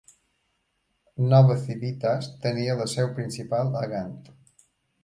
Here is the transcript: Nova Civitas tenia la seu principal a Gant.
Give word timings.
Nova 1.33 1.57
Civitas 1.67 2.31
tenia 2.47 2.79
la 2.81 2.89
seu 2.95 3.13
principal 3.21 3.73
a 3.85 3.87
Gant. 3.95 4.21